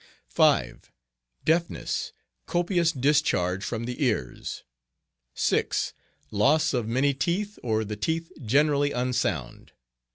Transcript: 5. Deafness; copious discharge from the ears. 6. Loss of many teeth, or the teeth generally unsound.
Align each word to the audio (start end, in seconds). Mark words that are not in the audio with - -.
5. 0.29 0.91
Deafness; 1.45 2.11
copious 2.47 2.91
discharge 2.91 3.63
from 3.63 3.83
the 3.83 4.03
ears. 4.03 4.63
6. 5.35 5.93
Loss 6.31 6.73
of 6.73 6.87
many 6.87 7.13
teeth, 7.13 7.59
or 7.61 7.85
the 7.85 7.95
teeth 7.95 8.31
generally 8.43 8.93
unsound. 8.93 9.73